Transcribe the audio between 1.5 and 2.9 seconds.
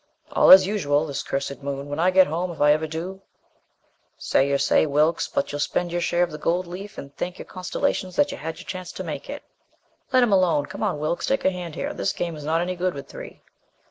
Moon! When I get home if I ever